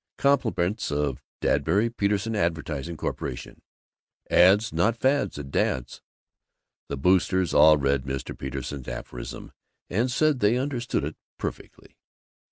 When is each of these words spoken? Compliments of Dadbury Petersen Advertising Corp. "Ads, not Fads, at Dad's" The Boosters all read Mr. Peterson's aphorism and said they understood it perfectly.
Compliments 0.17 0.91
of 0.91 1.21
Dadbury 1.41 1.91
Petersen 1.95 2.35
Advertising 2.35 2.97
Corp. 2.97 3.21
"Ads, 4.31 4.73
not 4.73 4.97
Fads, 4.97 5.37
at 5.37 5.51
Dad's" 5.51 6.01
The 6.89 6.97
Boosters 6.97 7.53
all 7.53 7.77
read 7.77 8.01
Mr. 8.05 8.35
Peterson's 8.35 8.87
aphorism 8.87 9.51
and 9.91 10.09
said 10.09 10.39
they 10.39 10.57
understood 10.57 11.03
it 11.03 11.17
perfectly. 11.37 11.99